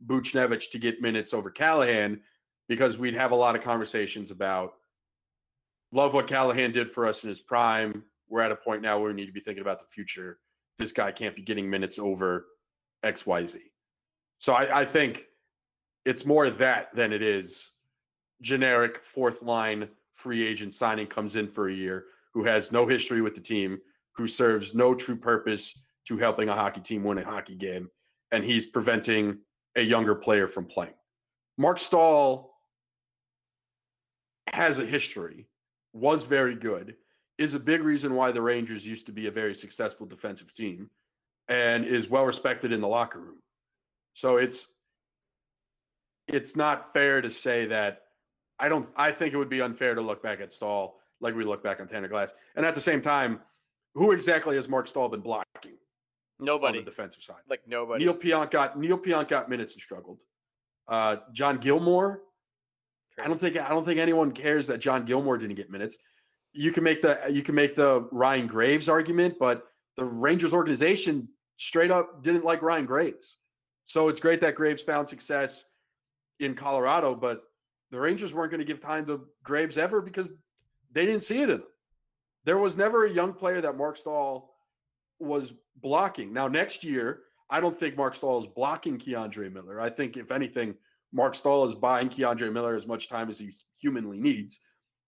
[0.04, 2.22] Buchnevich to get minutes over Callahan
[2.68, 4.78] because we'd have a lot of conversations about
[5.92, 8.04] love what Callahan did for us in his prime.
[8.28, 10.40] We're at a point now where we need to be thinking about the future.
[10.76, 12.48] This guy can't be getting minutes over
[13.02, 13.70] XYZ.
[14.38, 15.28] So I, I think
[16.04, 17.70] it's more that than it is
[18.42, 23.20] generic fourth line free agent signing comes in for a year who has no history
[23.20, 23.78] with the team,
[24.12, 27.88] who serves no true purpose to helping a hockey team win a hockey game,
[28.32, 29.38] and he's preventing
[29.76, 30.94] a younger player from playing.
[31.56, 32.50] Marc Staal
[34.52, 35.46] has a history,
[35.92, 36.96] was very good,
[37.38, 40.90] is a big reason why the Rangers used to be a very successful defensive team,
[41.48, 43.38] and is well respected in the locker room.
[44.14, 44.74] So it's
[46.28, 48.02] it's not fair to say that
[48.58, 51.44] I don't I think it would be unfair to look back at Staal like we
[51.44, 52.32] look back on Tanner Glass.
[52.56, 53.40] And at the same time,
[53.94, 55.76] who exactly has Marc Staal been blocking
[56.40, 56.78] Nobody.
[56.78, 57.36] on the defensive side?
[57.48, 58.04] like nobody.
[58.04, 60.18] Neal Pionk got Neal Pionk got minutes and struggled.
[60.86, 62.18] Uh, John Gilmour,
[63.22, 65.96] I don't think I don't think anyone cares that John Gilmour didn't get minutes.
[66.52, 69.64] You can make the you can make the Ryan Graves argument, but
[69.96, 73.36] the Rangers organization straight up didn't like Ryan Graves.
[73.86, 75.64] So it's great that Graves found success
[76.40, 77.42] in Colorado, but
[77.90, 80.30] the Rangers weren't going to give time to Graves ever because
[80.92, 81.64] they didn't see it in him.
[82.44, 84.54] There was never a young player that Marc Staal
[85.18, 86.32] was blocking.
[86.32, 89.80] Now next year, I don't think Marc Staal is blocking K'Andre Miller.
[89.80, 90.74] I think if anything,
[91.12, 94.60] Marc Staal is buying K'Andre Miller as much time as he humanly needs.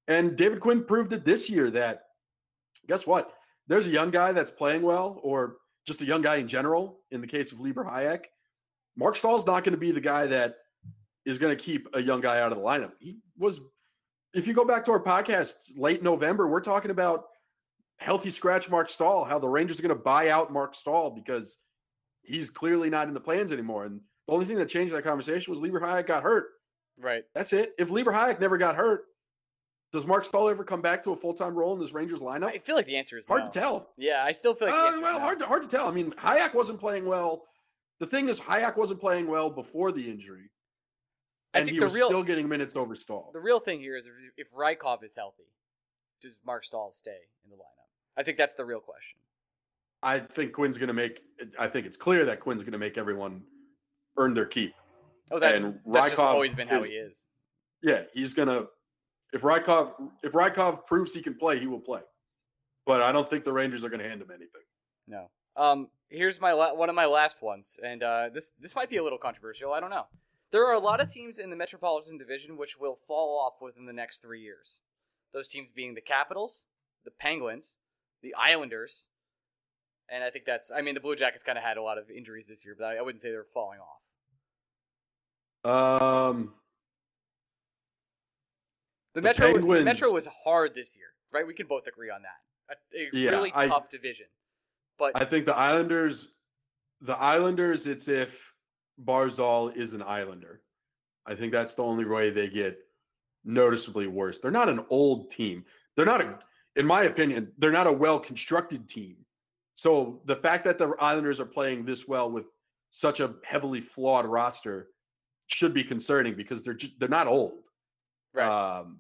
[0.09, 2.05] And David Quinn proved it this year that
[2.87, 3.33] guess what?
[3.67, 7.01] There's a young guy that's playing well, or just a young guy in general.
[7.11, 8.25] In the case of Libor Hajek,
[8.97, 10.57] Marc Staal's not going to be the guy that
[11.27, 12.93] is going to keep a young guy out of the lineup.
[12.99, 13.61] He was,
[14.33, 17.25] if you go back to our podcast late November, we're talking about
[17.99, 21.59] healthy scratch Marc Staal, how the Rangers are going to buy out Marc Staal because
[22.23, 23.85] he's clearly not in the plans anymore.
[23.85, 26.47] And the only thing that changed that conversation was Libor Hajek got hurt.
[27.01, 27.25] right.
[27.35, 27.73] That's it.
[27.79, 29.03] If Libor Hajek never got hurt,
[29.93, 32.47] does Marc Staal ever come back to a full time role in this Rangers lineup?
[32.49, 33.47] I feel like the answer is hard no.
[33.47, 33.91] to tell.
[33.97, 35.89] Yeah, I still feel like Uh, well, hard to hard to tell.
[35.89, 37.45] I mean, Hajek wasn't playing well.
[37.99, 40.51] The thing is, Hajek wasn't playing well before the injury,
[41.57, 43.31] I and think he the was real still getting minutes over Staal.
[43.33, 45.45] the real thing here is if, if Rykov is healthy,
[46.21, 47.89] does Marc Staal stay in the lineup?
[48.17, 49.19] I think that's the real question.
[50.03, 51.21] I think Quinn's going to make.
[51.59, 53.43] I think it's clear that Quinn's going to make everyone
[54.19, 54.75] earn their keep.
[55.31, 57.27] Oh, that's And that's just always been how is- he is.
[57.83, 58.67] Yeah, he's gonna.
[59.33, 59.93] If Rykov
[60.23, 62.01] if Rykov proves he can play, he will play.
[62.87, 64.63] But I don't think the Rangers are going to hand him anything.
[65.09, 65.31] No.
[65.57, 65.89] Um.
[66.09, 69.03] Here's my la- one of my last ones, and uh, this this might be a
[69.03, 69.73] little controversial.
[69.73, 70.07] I don't know.
[70.57, 73.85] There are a lot of teams in the Metropolitan Division which will fall off within
[73.85, 74.81] the next three years.
[75.35, 76.69] Those teams being the Capitals,
[77.05, 77.77] the Penguins,
[78.23, 79.11] the Islanders,
[80.09, 80.71] and I think that's.
[80.75, 82.87] I mean, the Blue Jackets kind of had a lot of injuries this year, but
[82.87, 83.81] I, I wouldn't say they're falling
[85.63, 86.33] off.
[86.33, 86.55] Um,
[89.13, 91.47] The, The Metro, the Penguins- Metro was hard this year, right?
[91.47, 92.75] We can both agree on that.
[92.99, 94.29] A, a Yeah, really I- tough division,
[94.99, 96.29] but I think the Islanders,
[97.03, 98.55] the Islanders, it's if
[99.03, 100.63] Barzal is an Islander.
[101.27, 102.79] I think that's the only way they get
[103.45, 104.39] noticeably worse.
[104.39, 105.65] They're not an old team.
[105.97, 106.39] They're not a,
[106.77, 109.17] in my opinion, they're not a well constructed team.
[109.75, 112.47] So the fact that the Islanders are playing this well with
[112.91, 114.89] such a heavily flawed roster
[115.49, 117.61] should be concerning because they're just, they're not old.
[118.35, 118.79] right.
[118.79, 118.99] Um,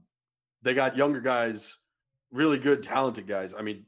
[0.63, 1.77] they got younger guys,
[2.33, 3.55] really good, talented guys.
[3.57, 3.87] I mean,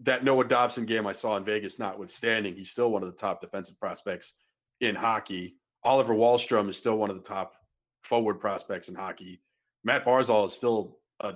[0.00, 3.40] that Noah Dobson game I saw in Vegas, notwithstanding, he's still one of the top
[3.40, 4.34] defensive prospects
[4.80, 5.56] in hockey.
[5.84, 7.54] Oliver Wahlstrom is still one of the top
[8.02, 9.40] forward prospects in hockey.
[9.84, 11.34] Matt Barzal is still a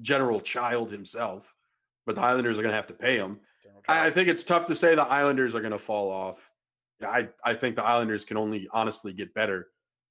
[0.00, 1.54] general child himself,
[2.06, 3.40] but the Islanders are going to have to pay him.
[3.88, 6.50] I, I think it's tough to say the Islanders are going to fall off.
[7.04, 9.68] I, I think the Islanders can only honestly get better,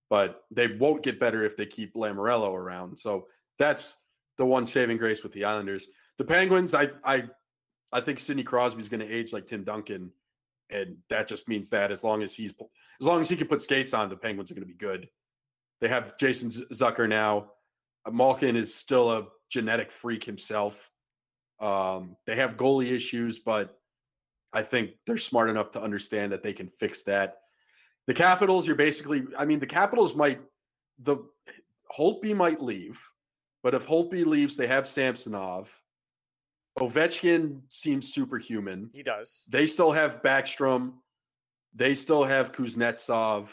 [0.09, 2.99] but they won't get better if they keep Lamoriello around.
[2.99, 3.97] So that's
[4.37, 5.87] the one saving grace with the Islanders.
[6.17, 7.29] The Penguins, I I
[7.91, 10.11] I think Sidney Crosby's going to age like Tim Duncan,
[10.69, 12.53] and that just means that as long as he's
[12.99, 15.09] as long as he can put skates on, the Penguins are going to be good.
[15.81, 17.51] They have Jason Zucker now.
[18.05, 20.89] Uh, Malkin is still a genetic freak himself.
[21.59, 23.77] Um, they have goalie issues, but
[24.53, 27.37] I think they're smart enough to understand that they can fix that.
[28.07, 30.41] The Capitals, you're basically, I mean, the Capitals might,
[30.99, 31.17] the
[31.97, 33.01] Holtby might leave,
[33.61, 35.73] but if Holtby leaves, they have Samsonov.
[36.79, 38.89] Ovechkin seems superhuman.
[38.93, 39.47] he does.
[39.49, 40.93] They still have Backstrom.
[41.75, 43.49] They still have Kuznetsov.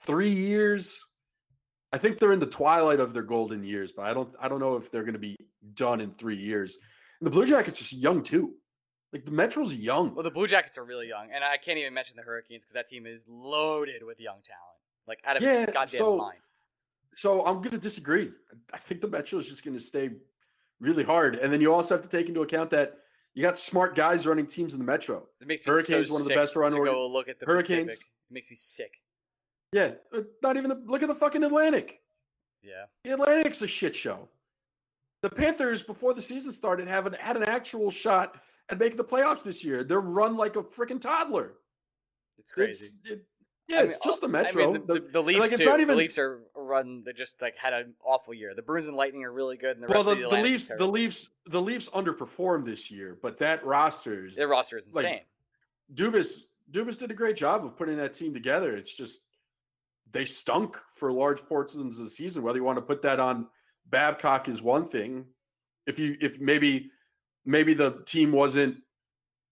[0.00, 1.04] Three years.
[1.92, 4.58] I think they're in the twilight of their golden years, but I don't I don't
[4.60, 5.36] know if they're going to be
[5.74, 6.76] done in three years.
[7.20, 8.54] And the Blue Jackets are young too.
[9.12, 10.12] Like the Metro's young.
[10.14, 12.74] Well, the Blue Jackets are really young, and I can't even mention the Hurricanes because
[12.74, 16.38] that team is loaded with young talent, like out of Yeah, its goddamn so- mind.
[17.16, 18.32] So I'm going to disagree.
[18.72, 20.10] I think the Metro is just going to stay
[20.80, 21.36] really hard.
[21.36, 22.98] And then you also have to take into account that
[23.34, 25.26] you got smart guys running teams in the Metro.
[25.40, 27.46] It makes me Hurricanes, so one of the best run to go look at the
[27.46, 28.06] Hurricanes- Pacific.
[28.30, 29.00] It makes me sick.
[29.72, 32.00] Yeah, uh, not even the look at the fucking Atlantic.
[32.62, 34.28] Yeah, The Atlantic's a shit show.
[35.20, 39.04] The Panthers, before the season started, have an, had an actual shot at making the
[39.04, 39.84] playoffs this year.
[39.84, 41.54] They're run like a freaking toddler.
[42.38, 42.86] it's crazy.
[43.02, 43.24] It's, it,
[43.68, 44.72] yeah, I mean, it's just the I Metro.
[44.72, 45.68] mean, the, the, The- the Leafs like, it's too.
[45.68, 47.02] not even- The Leafs are run.
[47.04, 48.54] They just like had an awful year.
[48.54, 50.42] The Bruins and Lightning are really good, and the well, rest the, of the, the
[50.42, 50.92] Leafs, the terrible.
[50.92, 55.20] Leafs, the Leafs underperformed this year, but that roster's Their roster is like, insane.
[55.94, 58.74] Dubas Dubas did a great job of putting that team together.
[58.74, 59.20] It's just
[60.12, 62.42] they stunk for large portions of the season.
[62.42, 63.48] Whether you want to put that on
[63.90, 65.26] Babcock is one thing.
[65.86, 66.90] If you if maybe
[67.44, 68.76] maybe the team wasn't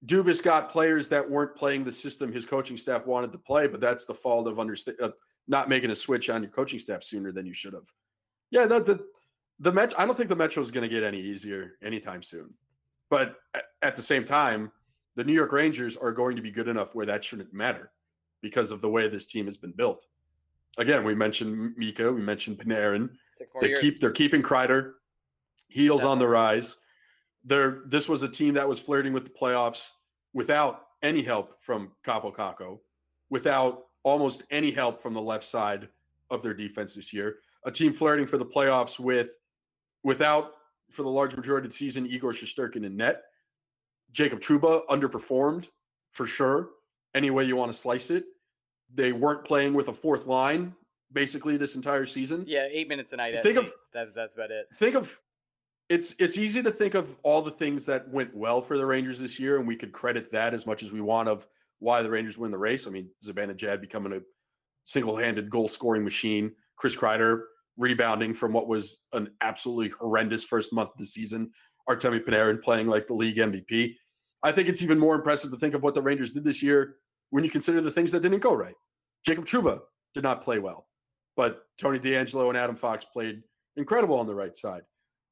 [0.07, 3.81] Dubas got players that weren't playing the system his coaching staff wanted to play, but
[3.81, 5.15] that's the fault of understand of
[5.49, 7.87] not making a switch on your coaching staff sooner than you should have.
[8.51, 9.05] Yeah, the the,
[9.61, 9.99] the Met.
[9.99, 12.53] I don't think the Metro is going to get any easier anytime soon.
[13.11, 13.37] But
[13.83, 14.73] at, the same time,
[15.17, 17.93] the New York Rangers are going to be good enough where that shouldn't matter
[18.41, 20.07] because of the way this team has been built.
[20.79, 23.11] Again, we mentioned Mika, we mentioned Panarin.
[23.33, 23.81] Six more They years.
[23.81, 24.93] keep they're keeping Kreider.
[25.69, 26.77] Heels on the rise.
[27.45, 29.91] They're this was a team that was flirting with the playoffs
[30.33, 32.79] without any help from Kaapo Kakko,
[33.31, 35.89] without almost any help from the left side
[36.31, 37.37] of their defense this year.
[37.65, 39.39] A team flirting for the playoffs with
[40.03, 40.53] without
[40.91, 43.23] for the large majority of the season Igor Shesterkin in net.
[44.13, 45.69] Jacob Trouba underperformed
[46.13, 46.71] for sure.
[47.15, 48.25] Any way you want to slice it.
[48.95, 50.75] They weren't playing with a fourth line
[51.13, 53.41] basically this entire season yeah, eight minutes a night.
[53.43, 53.73] Think of-.
[53.93, 54.67] That's that's about it.
[54.75, 55.19] think of
[55.93, 59.19] it's it's easy to think of all the things that went well for the Rangers
[59.21, 61.47] this year, and we could credit that as much as we want of
[61.81, 62.87] why the Rangers win the race.
[62.87, 64.21] I mean, Zibanejad becoming a
[64.85, 67.43] single-handed goal-scoring machine, Chris Kreider
[67.77, 71.51] rebounding from what was an absolutely horrendous first month of the season,
[71.87, 73.95] Artemi Panarin playing like the league MVP.
[74.43, 76.97] I think it's even more impressive to think of what the Rangers did this year
[77.31, 78.75] when you consider the things that didn't go right.
[79.27, 79.81] Jacob Trouba
[80.15, 80.87] did not play well,
[81.37, 83.43] but Tony DeAngelo and Adam Fox played
[83.77, 84.83] incredible on the right side.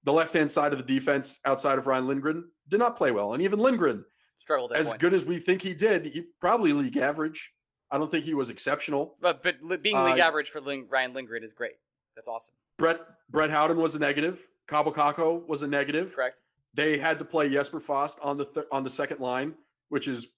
[0.05, 3.35] The left hand side of the defense, outside of Ryan Lindgren, did not play well.
[3.35, 4.05] And even Lindgren,
[4.39, 5.01] Struggled as points.
[5.03, 7.53] good as we think he did, he probably league average.
[7.91, 9.17] I don't think he was exceptional.
[9.21, 11.75] but but being league Uh, average for Ling- Ryan Lindgren is great.
[12.17, 12.55] That's awesome.
[12.79, 14.47] Brett Brett Howden was a negative.
[14.69, 16.15] Kaapo Kakko was a negative.
[16.15, 16.41] Correct.
[16.73, 19.55] They had to play Jesper Fast on the th- on the second line,
[19.91, 20.29] which is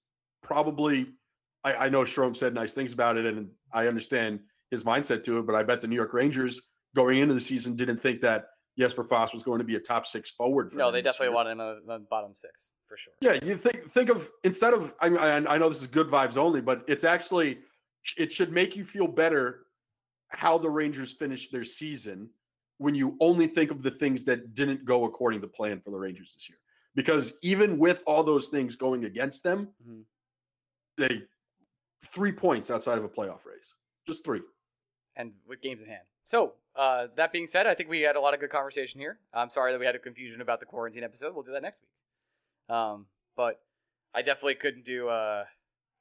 [0.41, 1.07] probably.
[1.63, 5.39] I, I know Strome said nice things about it, and I understand his mindset to
[5.39, 5.45] it.
[5.45, 6.61] But I bet the New York Rangers
[6.95, 8.47] going into the season didn't think that
[8.77, 10.71] Jesper Fast was going to be a top six forward.
[10.71, 11.35] For No, they definitely year.
[11.35, 13.13] wanted him on the bottom six for sure.
[13.21, 16.37] Yeah, you think think of instead of I, I I know this is good vibes
[16.37, 17.59] only, but it's actually
[18.17, 19.67] it should make you feel better
[20.29, 22.29] how the Rangers finished their season
[22.79, 25.97] when you only think of the things that didn't go according to plan for the
[25.97, 26.57] Rangers this year.
[26.95, 30.03] Because even with all those things going against them, Mhm.
[30.97, 31.21] they
[32.05, 33.73] three points outside of a playoff race,
[34.07, 34.41] just three.
[35.15, 36.07] and with games in hand.
[36.23, 39.19] So, uh, that being said, I think we had a lot of good conversation here.
[39.33, 41.33] I'm sorry that we had a confusion about the quarantine episode.
[41.33, 42.75] We'll do that next week.
[42.75, 43.05] Um,
[43.35, 43.61] but
[44.13, 45.09] I definitely couldn't do.
[45.09, 45.45] Uh,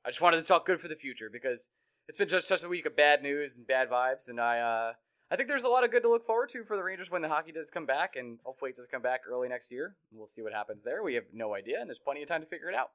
[0.05, 1.71] I just wanted to talk good for the future because
[2.09, 4.93] it's been just such a week of bad news and bad vibes, and I uh,
[5.31, 7.23] I think there's a lot of good to look forward to for the Rangers when
[7.23, 9.95] the hockey does come back, and hopefully it does come back early next year.
[10.13, 11.03] We'll see what happens there.
[11.03, 12.91] We have no idea, and there's plenty of time to figure it out.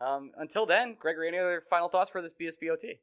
[0.00, 2.98] Um, until then, Gregory, any other final thoughts for this BSBOT?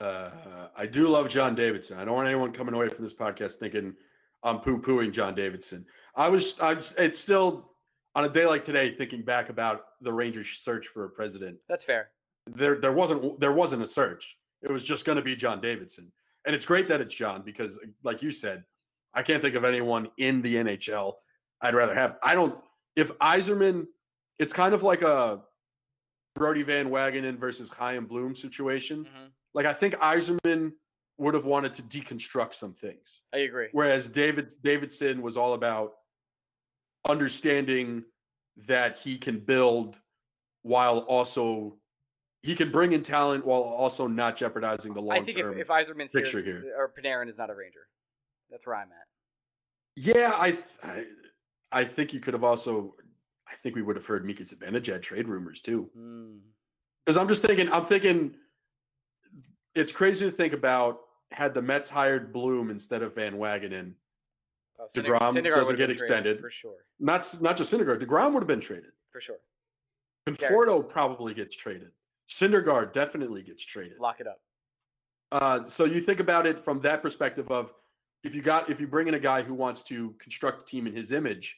[0.00, 0.30] Uh,
[0.76, 1.98] I do love John Davidson.
[1.98, 3.94] I don't want anyone coming away from this podcast thinking
[4.42, 5.84] I'm poo pooing John Davidson.
[6.14, 7.72] I was, I, it's still
[8.14, 11.58] on a day like today, thinking back about the Rangers search for a president.
[11.68, 12.10] That's fair.
[12.46, 14.36] There, there wasn't, there wasn't a search.
[14.62, 16.10] It was just going to be John Davidson,
[16.46, 18.64] and it's great that it's John because, like you said,
[19.14, 21.14] I can't think of anyone in the NHL
[21.60, 22.16] I'd rather have.
[22.22, 22.56] I don't.
[22.96, 23.86] If Yzerman,
[24.40, 25.42] it's kind of like a
[26.34, 29.04] Brodie Van Wagenen versus Chaim Bloom situation.
[29.04, 29.30] Mhm.
[29.58, 30.70] Like I think Yzerman
[31.18, 33.66] would have wanted to deconstruct some things, I agree.
[33.72, 35.94] whereas David Davidson was all about
[37.08, 38.04] understanding
[38.68, 39.98] that he can build
[40.62, 41.76] while also
[42.44, 45.22] he can bring in talent while also not jeopardizing the long term.
[45.24, 46.74] I think if, if picture here, here.
[46.78, 47.88] or Panarin is not a Ranger.
[48.52, 49.08] That's where I'm at.
[49.96, 51.04] yeah, I, I
[51.72, 52.94] I think you could have also.
[53.48, 55.90] I think we would have heard Mika Zibanejad trade rumors too.
[55.96, 56.36] Hmm.
[57.04, 58.36] Because I'm just thinking, I'm thinking
[59.78, 63.92] it's crazy to think about had the Mets hired Bloom instead of Van Wagenen.
[64.80, 66.40] Oh, DeGrom doesn't get extended.
[66.40, 66.76] for sure.
[67.00, 68.92] Not not just Syndergaard, Degrom would have been traded.
[69.10, 69.38] For sure.
[70.26, 71.90] Conforto probably gets traded.
[72.28, 73.98] Syndergaard definitely gets traded.
[73.98, 74.40] Lock it up.
[75.32, 77.72] Uh, so you think about it from that perspective of
[78.24, 80.86] if you got if you bring in a guy who wants to construct a team
[80.86, 81.56] in his image,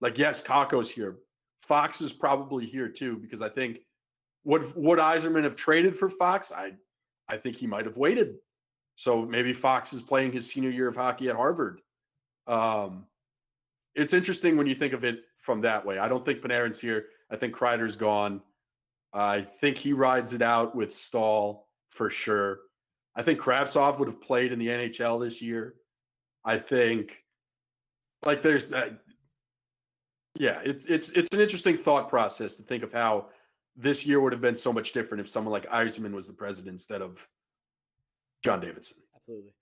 [0.00, 1.16] like yes, Kakko's here,
[1.60, 3.80] Fox is probably here too because I think
[4.44, 6.52] would would Yzerman have traded for Fox?
[6.52, 6.72] I
[7.32, 8.36] I think he might have waited.
[8.94, 11.80] So maybe Fox is playing his senior year of hockey at Harvard.
[12.46, 13.06] Um,
[13.94, 15.98] it's interesting when you think of it from that way.
[15.98, 17.06] I don't think Panarin's here.
[17.30, 18.42] I think Kreider's gone.
[19.14, 22.60] I think he rides it out with Staal for sure.
[23.16, 25.74] I think Kravtsov would have played in the NHL this year.
[26.44, 27.24] I think,
[28.24, 28.90] like, there's, uh,
[30.34, 33.28] yeah, it's it's it's an interesting thought process to think of how
[33.76, 36.72] this year would have been so much different if someone like Yzerman was the president
[36.72, 37.26] instead of
[38.44, 38.98] John Davidson.
[39.14, 39.52] Absolutely.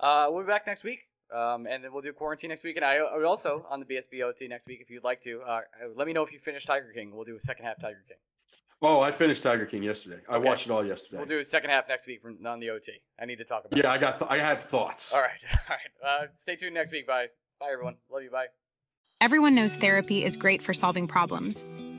[0.00, 1.00] Uh, we'll be back next week.
[1.34, 2.76] Um, and then we'll do quarantine next week.
[2.76, 5.40] And I, I also on the BSBOT next week if you'd like to.
[5.42, 5.60] Uh,
[5.94, 7.14] let me know if you finish Tiger King.
[7.14, 8.16] We'll do a second half Tiger King.
[8.80, 10.22] Oh, I finished Tiger King yesterday.
[10.28, 10.46] I Okay.
[10.48, 11.16] watched it all yesterday.
[11.18, 12.92] We'll do a second half next week from on the OT.
[13.20, 13.76] I need to talk about.
[13.76, 13.96] yeah, it.
[13.96, 14.18] I got.
[14.20, 15.12] Th- I have thoughts.
[15.12, 15.44] All right.
[15.68, 16.22] All right.
[16.22, 17.06] Uh, stay tuned next week.
[17.06, 17.26] Bye.
[17.60, 17.96] Bye, everyone.
[18.08, 18.30] Love you.
[18.30, 18.46] Bye.
[19.20, 21.64] Everyone knows therapy is great for solving problems,